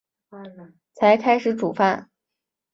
[0.95, 2.09] 才开始煮饭